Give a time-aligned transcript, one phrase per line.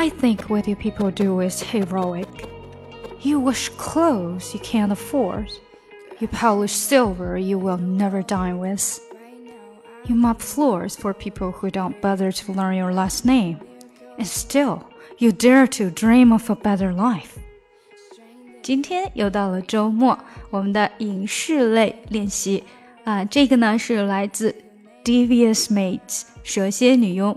[0.00, 2.26] I think what you people do is heroic.
[3.20, 5.50] You wash clothes you can't afford.
[6.18, 8.98] You polish silver you will never dine with.
[10.06, 13.58] You mop floors for people who don't bother to learn your last name.
[14.16, 14.84] And still,
[15.18, 17.36] you dare to dream of a better life.
[18.62, 22.64] 今天又到了周末，我们的影视类练习
[23.04, 24.50] 啊，这个呢是来自
[25.04, 26.00] 《Devious Maids》
[26.42, 27.36] 蛇蝎女佣。